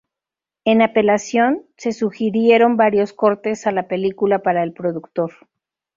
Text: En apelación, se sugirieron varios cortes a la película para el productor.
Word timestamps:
En 0.65 0.81
apelación, 0.81 1.67
se 1.77 1.91
sugirieron 1.91 2.75
varios 2.75 3.13
cortes 3.13 3.67
a 3.67 3.71
la 3.71 3.87
película 3.87 4.39
para 4.41 4.63
el 4.63 4.73
productor. 4.73 5.31